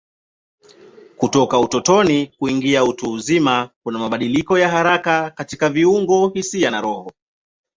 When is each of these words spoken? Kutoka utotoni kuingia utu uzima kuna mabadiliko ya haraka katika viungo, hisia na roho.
Kutoka 1.17 1.59
utotoni 1.59 2.27
kuingia 2.39 2.83
utu 2.83 3.11
uzima 3.11 3.69
kuna 3.83 3.99
mabadiliko 3.99 4.59
ya 4.59 4.69
haraka 4.69 5.31
katika 5.31 5.69
viungo, 5.69 6.27
hisia 6.29 6.69
na 6.71 6.81
roho. 6.81 7.11